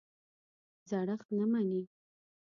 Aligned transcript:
زړښت 0.89 1.27
نه 1.37 1.45
مني. 1.51 1.81